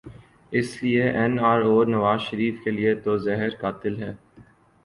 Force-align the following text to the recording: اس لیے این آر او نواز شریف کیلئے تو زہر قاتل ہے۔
اس 0.51 0.69
لیے 0.83 1.03
این 1.19 1.33
آر 1.49 1.59
او 1.67 1.75
نواز 1.93 2.19
شریف 2.27 2.55
کیلئے 2.63 2.91
تو 3.03 3.11
زہر 3.25 3.49
قاتل 3.61 3.93
ہے۔ 4.03 4.11